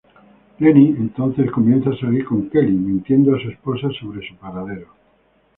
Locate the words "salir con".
1.95-2.49